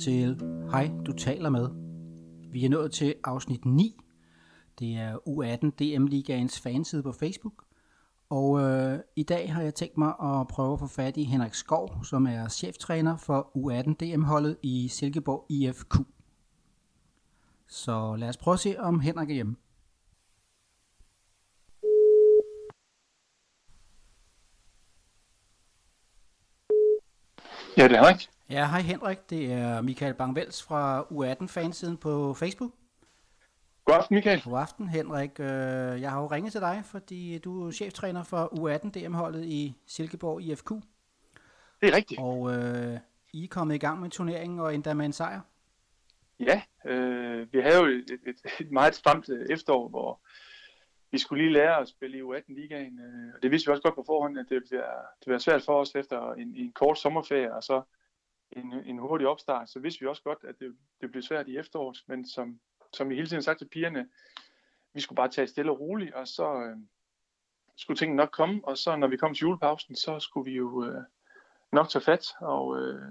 [0.00, 1.68] til Hej, du taler med.
[2.52, 3.96] Vi er nået til afsnit 9.
[4.78, 7.64] Det er U18 DM Ligaens fanside på Facebook.
[8.30, 11.54] Og øh, i dag har jeg tænkt mig at prøve at få fat i Henrik
[11.54, 15.94] Skov, som er cheftræner for U18 DM-holdet i Silkeborg IFQ.
[17.68, 19.56] Så lad os prøve at se, om Henrik er hjemme.
[27.76, 28.33] Ja, det er Henrik.
[28.50, 29.30] Ja, hej Henrik.
[29.30, 32.70] Det er Michael Bangvels fra U18-fansiden på Facebook.
[33.84, 34.42] God aften, Michael.
[34.42, 35.40] God aften, Henrik.
[35.40, 35.46] Øh,
[36.00, 40.42] jeg har jo ringet til dig, fordi du er cheftræner for U18 DM-holdet i Silkeborg
[40.42, 40.70] IFQ.
[41.80, 42.20] Det er rigtigt.
[42.20, 42.98] Og øh,
[43.32, 45.40] I er kommet i gang med turneringen og endda med en sejr.
[46.40, 50.20] Ja, øh, vi havde jo et, et, et meget stramt øh, efterår, hvor
[51.10, 53.00] vi skulle lige lære at spille i U18-ligaen.
[53.00, 55.62] Øh, og det vidste vi også godt på forhånd, at det være, det være svært
[55.62, 57.82] for os efter en, en kort sommerferie, og så
[58.52, 59.70] en, en hurtig opstart.
[59.70, 62.60] Så vidste vi også godt, at det, det blev svært i efteråret, men som,
[62.92, 64.08] som vi hele tiden sagde sagt til pigerne,
[64.92, 66.76] vi skulle bare tage stille og roligt, og så øh,
[67.76, 70.84] skulle tingene nok komme, og så når vi kom til julepausen, så skulle vi jo
[70.84, 71.02] øh,
[71.72, 73.02] nok tage fat, og øh,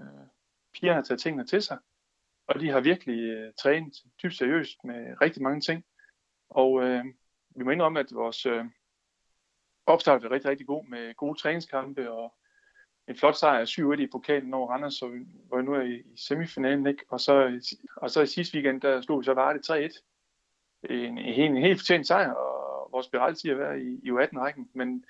[0.73, 1.77] pigerne har taget tingene til sig,
[2.47, 5.85] og de har virkelig øh, trænet dybt seriøst med rigtig mange ting,
[6.49, 7.05] og øh,
[7.55, 8.65] vi må indrømme, at vores øh,
[9.85, 12.33] opstart var rigtig, rigtig god med gode træningskampe, og
[13.07, 16.87] en flot sejr 7-1 i pokalen over Randers, så vi var nu i, i semifinalen,
[16.87, 17.05] ikke?
[17.09, 17.61] Og så,
[17.95, 20.89] og så i sidste weekend, der slog vi så Varde 3-1.
[20.89, 24.69] En, en, en helt fortjent sejr, og vores spiral siger at være i, i U18-rækken.
[24.73, 25.05] Men,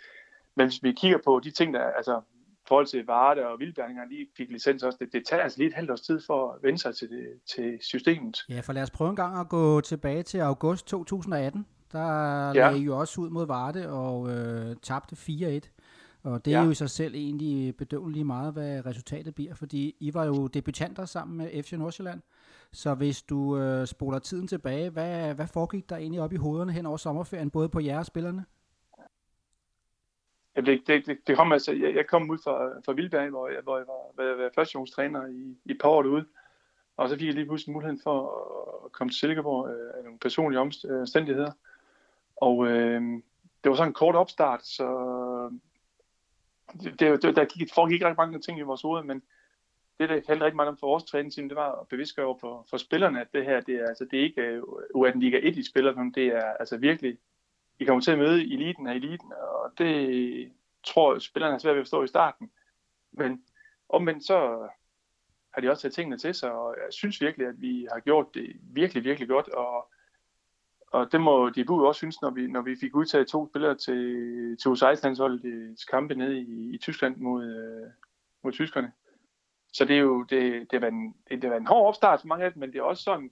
[0.56, 2.22] men hvis vi kigger på de ting, der altså
[2.68, 5.74] forhold til Varde og Vildbjerninger, de fik licens også, det, det tager altså lige et
[5.74, 8.38] halvt års tid for at vende sig til, det, til systemet.
[8.50, 11.66] Ja, for lad os prøve en gang at gå tilbage til august 2018.
[11.92, 12.54] Der ja.
[12.54, 15.83] lagde I jo også ud mod Varde og øh, tabte 4-1.
[16.24, 16.66] Og det er ja.
[16.66, 21.06] jo i sig selv egentlig bedøvende meget, hvad resultatet bliver, fordi I var jo debutanter
[21.06, 22.22] sammen med FC Nordsjælland.
[22.72, 26.72] Så hvis du øh, spoler tiden tilbage, hvad, hvad foregik der egentlig op i hovederne
[26.72, 28.46] hen over sommerferien, både på jer og spillerne?
[30.56, 33.48] Ja, det, det, det, det kom altså, jeg, jeg kom ud fra, fra Vildberg, hvor
[33.48, 36.26] jeg, hvor jeg var, var, var førstejonstræner i, i et par år derude.
[36.98, 38.20] Og så fik jeg lige pludselig muligheden for
[38.86, 41.52] at komme til Silkeborg øh, af nogle personlige omstændigheder.
[42.36, 43.02] Og øh,
[43.64, 44.88] det var sådan en kort opstart, så
[46.82, 49.24] det, det, der gik, foregik ikke mange ting i vores hoved, men
[50.00, 52.78] det, der handler rigtig meget om for vores træningsteam, det var at bevidstgøre for, for
[52.78, 54.62] spillerne, at det her, det er, altså, det er ikke øh,
[54.96, 57.18] U18 Liga 1, I spiller, men det er altså virkelig,
[57.80, 60.52] I kommer til at møde eliten af eliten, og det
[60.84, 62.52] tror spillerne har svært ved at forstå i starten.
[63.12, 63.44] Men
[63.90, 64.68] omvendt så
[65.54, 68.34] har de også taget tingene til sig, og jeg synes virkelig, at vi har gjort
[68.34, 69.93] det virkelig, virkelig godt, og
[70.94, 73.76] og det må de DBU også synes, når vi, når vi fik udtaget to spillere
[73.76, 77.92] til, til U16-landsholdets kampe nede i, i Tyskland mod, øh,
[78.44, 78.92] mod tyskerne.
[79.74, 82.28] Så det er jo det, det, var en, det, det var en hård opstart for
[82.28, 83.32] mange af dem, men det er også sådan,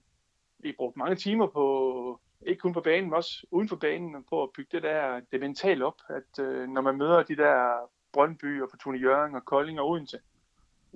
[0.59, 4.43] vi brugte mange timer på, ikke kun på banen, men også uden for banen, på
[4.43, 8.61] at bygge det der det mentale op, at øh, når man møder de der Brøndby
[8.61, 10.19] og Fortuna Jørgen og Kolding og Odense,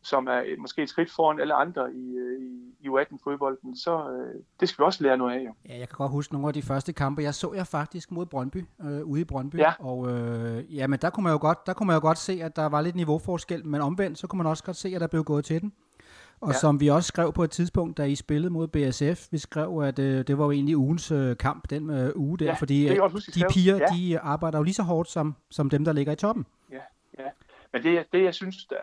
[0.06, 4.42] som er måske et skridt foran alle andre i, øh, i, i U18-fodbolden, så øh,
[4.60, 5.46] det skal vi også lære noget af.
[5.46, 5.54] Jo.
[5.70, 8.26] Ja, jeg kan godt huske nogle af de første kampe, jeg så jeg faktisk mod
[8.26, 9.74] Brøndby, øh, ude i Brøndby, ja.
[9.80, 12.40] og øh, ja, men der kunne, man jo godt, der kunne man jo godt se,
[12.44, 15.08] at der var lidt niveauforskel, men omvendt, så kunne man også godt se, at der
[15.08, 15.74] blev gået til den.
[16.42, 16.58] Og ja.
[16.58, 20.00] som vi også skrev på et tidspunkt, da I spillede mod BSF, vi skrev, at
[20.00, 23.12] øh, det var jo egentlig ugens øh, kamp, den øh, uge der, ja, fordi øh,
[23.36, 23.86] de piger, ja.
[23.96, 26.46] de arbejder jo lige så hårdt som, som dem, der ligger i toppen.
[26.72, 26.78] Ja.
[27.75, 28.78] Men det, det jeg, synes, der,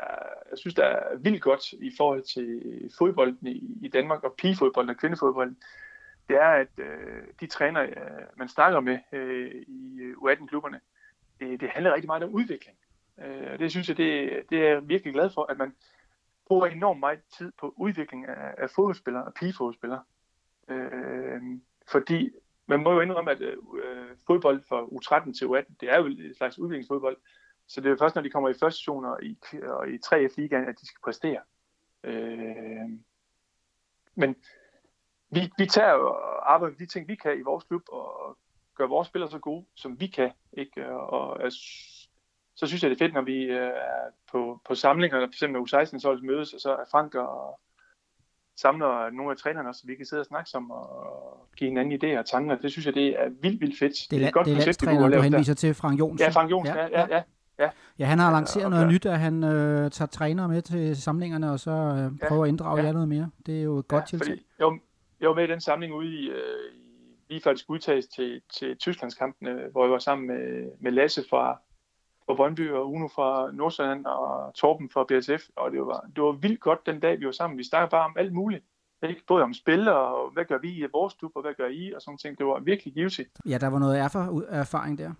[0.51, 4.91] jeg synes, der er vildt godt i forhold til fodbolden i, i Danmark, og pigefodbolden
[4.91, 5.59] og kvindefodbolden,
[6.29, 7.91] det er, at øh, de træner, øh,
[8.37, 10.81] man snakker med øh, i øh, U18-klubberne,
[11.41, 12.77] det, det handler rigtig meget om udvikling.
[13.19, 15.75] Øh, og det synes jeg, det, det er jeg virkelig glad for, at man
[16.47, 20.03] bruger enormt meget tid på udvikling af, af fodboldspillere og pigefodboldspillere.
[20.69, 21.43] Øh,
[21.91, 22.31] fordi
[22.67, 23.57] man må jo indrømme, at øh,
[24.27, 27.17] fodbold fra U13 til U18, det er jo et slags udviklingsfodbold,
[27.69, 30.35] så det er først, når de kommer i første station og i, og i 3F
[30.37, 31.41] ligaen, at de skal præstere.
[32.05, 32.91] Øh,
[34.15, 34.37] men
[35.31, 38.39] vi, vi tager og arbejder med de ting, vi kan i vores klub, og
[38.75, 40.31] gør vores spillere så gode, som vi kan.
[40.53, 40.89] Ikke?
[40.91, 41.53] Og, og
[42.55, 45.61] så synes jeg, det er fedt, når vi øh, er på, på samlinger, for eksempel
[45.61, 47.61] når U16-holdet mødes, og så er Frank og
[48.57, 52.19] samler nogle af trænerne, så vi kan sidde og snakke sammen og give hinanden idéer
[52.19, 52.57] og tanker.
[52.57, 53.93] Det synes jeg, det er vildt, vildt fedt.
[54.11, 56.25] Det er, det er, godt det er landstræneren, du henviser til, Frank Jonsen.
[56.27, 57.17] Ja, Frank Jonsen, ja, ja, ja.
[57.17, 57.23] Ja.
[57.99, 61.61] Ja, han har lanceret noget nyt, at han øh, tager trænere med til samlingerne, og
[61.61, 62.29] så øh, ja.
[62.29, 62.87] prøver at inddrage ja.
[62.87, 63.31] jer noget mere.
[63.47, 64.39] Det er jo et godt ja, tiltag.
[64.59, 64.79] Jeg var,
[65.21, 66.37] jeg var med i den samling ude i, øh,
[67.29, 71.25] lige før det skulle udtages til, til Tysklandskampene, hvor jeg var sammen med, med Lasse
[71.31, 71.59] fra,
[72.27, 76.33] fra Brøndby og Uno fra Nordsjælland og Torben fra BSF, og det var, det var
[76.33, 77.59] vildt godt den dag, vi var sammen.
[77.59, 78.65] Vi snakkede bare om alt muligt.
[79.09, 79.23] Ikke?
[79.27, 82.03] Både om spillere, og hvad gør vi i vores klub, og hvad gør I, og
[82.03, 82.39] sådan ting.
[82.39, 83.29] Det var virkelig givetigt.
[83.47, 83.99] Ja, der var noget
[84.49, 85.13] erfaring der.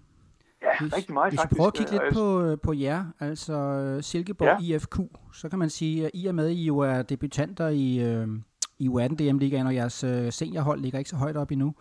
[0.63, 1.53] Ja, hvis, rigtig meget hvis faktisk.
[1.53, 4.77] Hvis prøver at kigge lidt på, på jer, altså Silkeborg ja.
[4.77, 4.97] IFQ,
[5.33, 8.29] så kan man sige, at I er med, I jo er debutanter i, øh,
[8.79, 11.75] i U18 DM-ligaen, og jeres øh, seniorhold ligger ikke så højt op endnu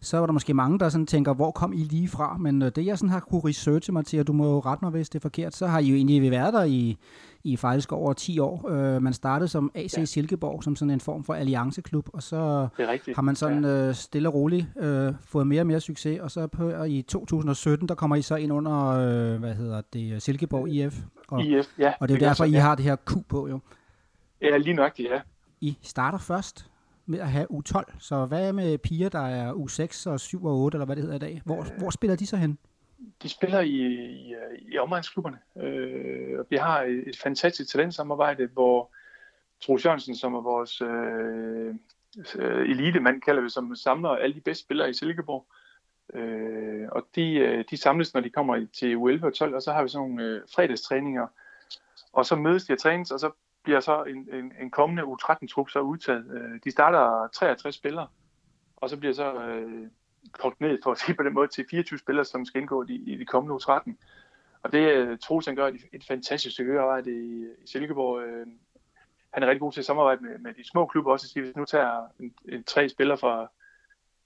[0.00, 2.36] så var der måske mange, der sådan tænker, hvor kom I lige fra?
[2.36, 4.84] Men øh, det, jeg sådan har kunne researche mig til, og du må jo rette
[4.84, 6.96] mig, hvis det er forkert, så har I jo egentlig været der i,
[7.44, 8.70] i faktisk over 10 år.
[8.70, 10.04] Øh, man startede som AC ja.
[10.04, 12.68] Silkeborg, som sådan en form for allianceklub, og så
[13.16, 13.88] har man sådan ja.
[13.88, 17.02] øh, stille og roligt øh, fået mere og mere succes, og så på, og i
[17.02, 20.98] 2017, der kommer I så ind under, øh, hvad hedder det, Silkeborg IF.
[21.28, 21.92] Og, IF, ja.
[22.00, 23.60] Og det er jo derfor, I har det her Q på, jo.
[24.42, 25.20] Ja, lige nok, ja.
[25.60, 26.70] I starter først
[27.08, 27.98] med at have U12.
[27.98, 31.16] Så hvad med piger, der er U6 og 7 og 8, eller hvad det hedder
[31.16, 31.42] i dag?
[31.44, 32.58] Hvor, øh, hvor spiller de så hen?
[33.22, 34.34] De spiller i, i,
[34.72, 35.38] i omegnsklubberne.
[35.56, 38.90] Øh, vi har et, et fantastisk talentsamarbejde, hvor
[39.60, 41.74] Troels Jørgensen, som er vores øh,
[42.38, 45.46] øh, elitemand, kalder vi, som samler alle de bedste spillere i Silkeborg.
[46.14, 49.72] Øh, og de, øh, de samles, når de kommer til U11 og 12, og så
[49.72, 51.26] har vi sådan nogle øh, fredagstræninger.
[52.12, 53.30] Og så mødes de og trænes, og så
[53.68, 56.26] bliver så en, en, en kommende U13-trup så udtaget.
[56.30, 58.08] Øh, de starter 63 spillere,
[58.76, 59.88] og så bliver så øh,
[60.32, 62.94] kogt ned, for at sige på den måde, til 24 spillere, som skal indgå i,
[62.94, 63.92] i de kommende U13.
[64.62, 68.22] Og det øh, Troels, han gør et, et fantastisk stykke arbejde i, i Silkeborg.
[68.22, 68.46] Øh,
[69.34, 71.40] han er rigtig god til at samarbejde med, med de små klubber også.
[71.40, 73.50] Hvis nu tager en, en, tre spillere fra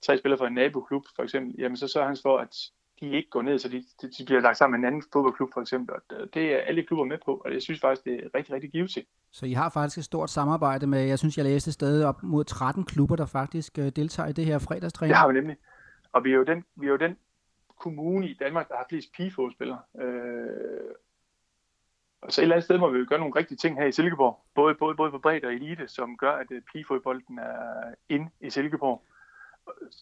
[0.01, 2.55] tre spillere fra en naboklub, for eksempel, jamen så sørger han for, at
[2.99, 3.83] de ikke går ned, så de,
[4.17, 5.95] de bliver lagt sammen med en anden fodboldklub for eksempel.
[5.95, 6.01] Og
[6.33, 9.07] det er alle klubber med på, og jeg synes faktisk, det er rigtig, rigtig givetigt.
[9.31, 12.43] Så I har faktisk et stort samarbejde med, jeg synes, jeg læste stadig op mod
[12.43, 15.09] 13 klubber, der faktisk øh, deltager i det her fredagstræning.
[15.09, 15.57] Det har vi nemlig.
[16.11, 17.17] Og vi er jo den, vi er jo den
[17.79, 19.79] kommune i Danmark, der har flest pigefodspillere.
[20.01, 20.93] Øh,
[22.21, 23.91] og så et eller andet sted må vi jo gøre nogle rigtige ting her i
[23.91, 28.27] Silkeborg, både, både, både på bredde og elite, som gør, at øh, pigefodbolden er ind
[28.41, 29.01] i Silkeborg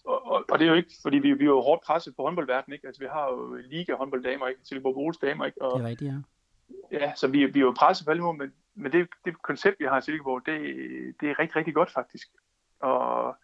[0.05, 2.73] og, og, det er jo ikke, fordi vi, vi er jo hårdt presset på håndboldverdenen,
[2.73, 2.87] ikke?
[2.87, 4.61] Altså vi har jo liga håndbolddamer, ikke?
[4.63, 5.61] Silkeborg Boles damer, ikke?
[5.61, 6.17] Og, det er rigtigt, ja.
[6.91, 9.79] Ja, så vi, vi er jo presset på alle måder, men, men det, det koncept,
[9.79, 10.59] vi har i Silkeborg, det,
[11.21, 12.27] det er rigtig, rigtig godt faktisk.
[12.79, 13.35] Og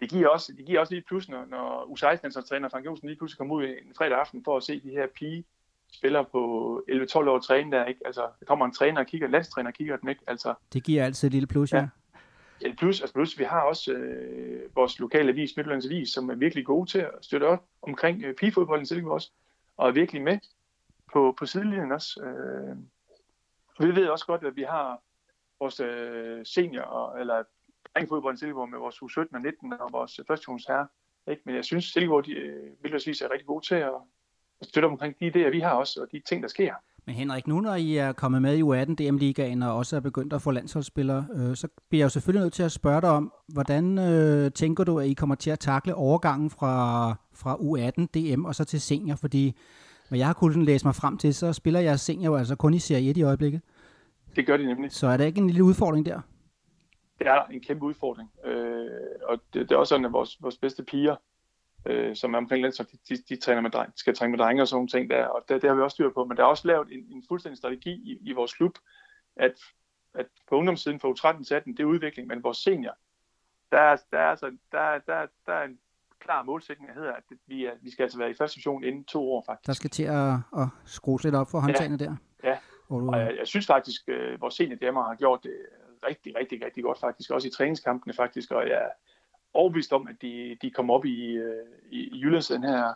[0.00, 3.38] det giver også, det giver også lige plus, når, når U16-træner Frank Johnsen lige pludselig
[3.38, 5.44] kommer ud en fredag aften for at se de her pige
[5.92, 8.00] spiller på 11-12 år træne der, ikke?
[8.04, 10.22] Altså, der kommer en træner og kigger, landstræner og kigger den, ikke?
[10.26, 11.78] Altså, det giver altid et lille plus, ja.
[11.78, 11.88] ja.
[12.62, 16.34] Ja, plus, altså plus, vi har også øh, vores lokale avis, Midtjyllands Avis, som er
[16.34, 19.30] virkelig gode til at støtte op omkring øh, pigefodbolden i Silkeborg også,
[19.76, 20.38] og er virkelig med
[21.12, 22.20] på, på sidelinjen også.
[22.22, 22.76] Øh,
[23.86, 25.02] vi ved også godt, at vi har
[25.60, 27.42] vores øh, senior, eller
[27.94, 30.86] drengefodbold i Silkeborg med vores U17 og 19 og vores første herre.
[31.30, 31.42] Ikke?
[31.44, 33.94] Men jeg synes, Silkeborg de, øh, er rigtig gode til at,
[34.60, 36.74] at støtte omkring de idéer, vi har også, og de ting, der sker.
[37.06, 40.32] Men Henrik, nu når I er kommet med i U18 DM-ligaen og også er begyndt
[40.32, 43.32] at få landsholdsspillere, øh, så bliver jeg jo selvfølgelig nødt til at spørge dig om,
[43.48, 48.44] hvordan øh, tænker du, at I kommer til at takle overgangen fra, fra U18 DM
[48.44, 49.16] og så til senior?
[49.16, 49.56] Fordi
[50.08, 52.74] hvad jeg har kunnet læse mig frem til, så spiller jeg senior jo altså kun
[52.74, 53.60] i Serie 1 i øjeblikket.
[54.36, 54.92] Det gør de nemlig.
[54.92, 56.20] Så er der ikke en lille udfordring der?
[57.18, 58.30] Det er en kæmpe udfordring.
[58.44, 58.86] Øh,
[59.28, 61.16] og det, det er også sådan, at vores, vores bedste piger,
[61.86, 64.62] øh, som er omkring landshold, de, de, de træner med dreng, skal træne med drenge
[64.62, 66.24] og sådan nogle ting der, og det, det har vi også styr på.
[66.24, 68.78] Men der er også lavet en, en fuldstændig strategi i, i vores klub,
[69.36, 69.54] at,
[70.14, 72.96] at på ungdomssiden for U13 til 18, det er udvikling, men vores senior,
[73.72, 75.78] der er, der er, altså, der, der, der er en
[76.20, 79.04] klar målsætning, der hedder, at vi, er, vi skal altså være i første division inden
[79.04, 79.66] to år faktisk.
[79.66, 82.04] Der skal til at, at skrue lidt op for håndtagene ja.
[82.04, 82.16] der.
[82.44, 85.56] Ja, og jeg, jeg synes faktisk, at øh, vores senior har gjort det
[86.08, 88.90] rigtig, rigtig, rigtig godt faktisk, også i træningskampene faktisk, og jeg,
[89.56, 92.94] overbevist om, at de, de kommer op i, øh, i, i her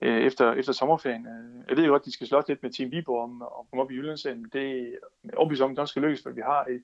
[0.00, 1.26] øh, efter, efter sommerferien.
[1.26, 3.82] Øh, jeg ved godt, at de skal slås lidt med Team Viborg om at komme
[3.82, 4.42] op i Jyllandsen.
[4.42, 6.82] men det er overbevist om, at det skal lykkes, for vi har et,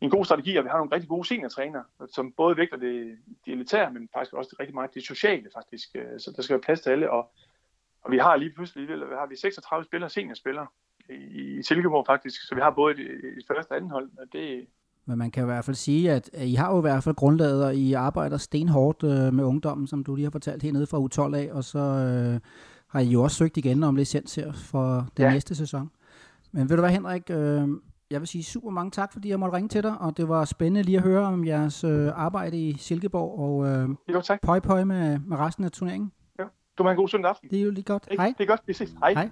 [0.00, 3.52] en god strategi, og vi har nogle rigtig gode seniortræner, som både vægter det, det
[3.52, 5.90] elitære, men faktisk også det rigtig meget det sociale faktisk.
[5.94, 7.32] Øh, så der skal være plads til alle, og,
[8.02, 10.66] og vi har lige pludselig vi har vi 36 spillere, seniorspillere
[11.08, 13.00] i, i Silkeborg faktisk, så vi har både et,
[13.38, 14.66] et første og andet hold, og det,
[15.10, 17.64] men man kan i hvert fald sige, at I har jo i hvert fald grundlaget,
[17.64, 21.36] og I arbejder stenhårdt øh, med ungdommen, som du lige har fortalt hernede fra U12
[21.36, 22.40] af, og så øh,
[22.88, 25.32] har I jo også søgt igen om licens her for den ja.
[25.32, 25.90] næste sæson.
[26.52, 27.30] Men ved du hvad, Henrik?
[27.30, 27.68] Øh,
[28.10, 30.44] jeg vil sige super mange tak, fordi jeg måtte ringe til dig, og det var
[30.44, 34.40] spændende lige at høre om jeres øh, arbejde i Silkeborg, og øh, jo, tak.
[34.42, 36.12] pøj pøj med, med resten af turneringen.
[36.38, 36.44] Ja.
[36.78, 37.50] Du må have en god søndag aften.
[37.50, 38.08] Det er jo lige godt.
[38.10, 38.34] Hej.
[38.38, 38.90] Det er godt, vi ses.
[38.90, 39.12] Hej.
[39.12, 39.30] Hej.